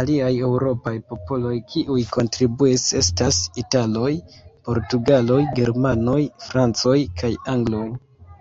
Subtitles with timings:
[0.00, 4.10] Aliaj eŭropaj popoloj kiuj kontribuis estas: italoj,
[4.72, 7.88] portugaloj, germanoj, francoj kaj angloj.